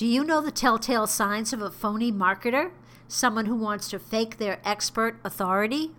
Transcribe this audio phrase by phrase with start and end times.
[0.00, 2.70] Do you know the telltale signs of a phony marketer?
[3.06, 5.90] Someone who wants to fake their expert authority?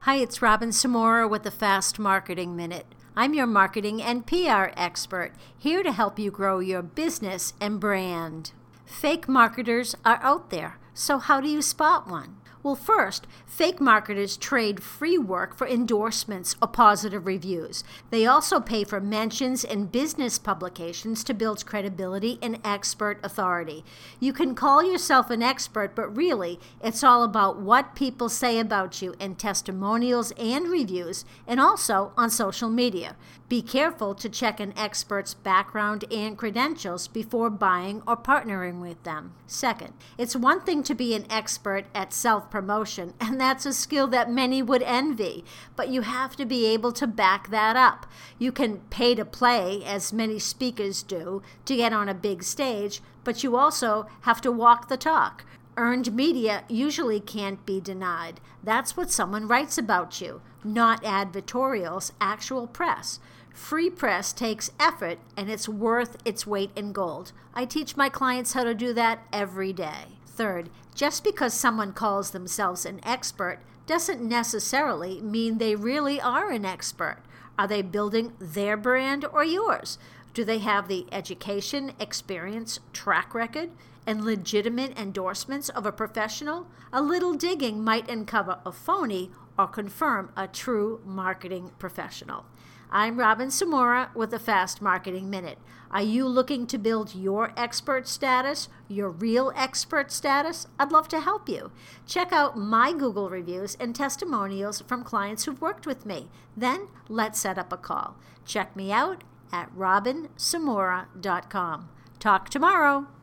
[0.00, 2.86] Hi, it's Robin Samora with the Fast Marketing Minute.
[3.14, 8.52] I'm your marketing and PR expert, here to help you grow your business and brand.
[8.86, 12.38] Fake marketers are out there, so how do you spot one?
[12.62, 17.82] Well, first, fake marketers trade free work for endorsements or positive reviews.
[18.10, 23.84] They also pay for mentions in business publications to build credibility and expert authority.
[24.20, 29.02] You can call yourself an expert, but really, it's all about what people say about
[29.02, 33.16] you in testimonials and reviews, and also on social media.
[33.48, 39.34] Be careful to check an expert's background and credentials before buying or partnering with them.
[39.46, 44.06] Second, it's one thing to be an expert at self promotion, and that's a skill
[44.08, 48.06] that many would envy, but you have to be able to back that up.
[48.38, 53.00] You can pay to play, as many speakers do, to get on a big stage,
[53.24, 55.44] but you also have to walk the talk.
[55.78, 58.40] Earned media usually can't be denied.
[58.62, 63.18] That's what someone writes about you, not advertorials, actual press.
[63.54, 67.32] Free press takes effort and it's worth its weight in gold.
[67.54, 70.18] I teach my clients how to do that every day.
[70.34, 76.64] Third, just because someone calls themselves an expert doesn't necessarily mean they really are an
[76.64, 77.18] expert.
[77.58, 79.98] Are they building their brand or yours?
[80.32, 83.70] Do they have the education, experience, track record,
[84.06, 86.66] and legitimate endorsements of a professional?
[86.92, 92.46] A little digging might uncover a phony or confirm a true marketing professional.
[92.94, 95.56] I'm Robin Samora with the Fast Marketing Minute.
[95.90, 100.66] Are you looking to build your expert status, your real expert status?
[100.78, 101.72] I'd love to help you.
[102.06, 106.28] Check out my Google reviews and testimonials from clients who've worked with me.
[106.54, 108.18] Then let's set up a call.
[108.44, 111.88] Check me out at robinsamora.com.
[112.18, 113.06] Talk tomorrow.